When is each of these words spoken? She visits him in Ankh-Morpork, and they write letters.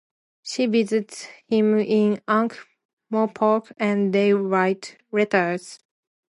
She 0.41 0.65
visits 0.65 1.25
him 1.47 1.77
in 1.77 2.23
Ankh-Morpork, 2.27 3.71
and 3.77 4.11
they 4.11 4.33
write 4.33 4.97
letters. 5.11 5.77